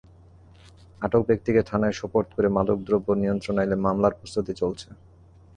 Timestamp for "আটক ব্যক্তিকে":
1.01-1.61